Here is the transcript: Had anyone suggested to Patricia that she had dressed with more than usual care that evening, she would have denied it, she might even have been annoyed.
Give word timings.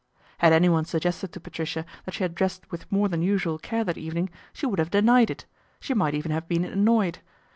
Had 0.39 0.51
anyone 0.51 0.85
suggested 0.85 1.31
to 1.31 1.39
Patricia 1.39 1.85
that 2.05 2.15
she 2.15 2.23
had 2.23 2.33
dressed 2.33 2.71
with 2.71 2.91
more 2.91 3.07
than 3.07 3.21
usual 3.21 3.59
care 3.59 3.83
that 3.83 3.99
evening, 3.99 4.31
she 4.51 4.65
would 4.65 4.79
have 4.79 4.89
denied 4.89 5.29
it, 5.29 5.45
she 5.79 5.93
might 5.93 6.15
even 6.15 6.31
have 6.31 6.47
been 6.47 6.65
annoyed. 6.65 7.19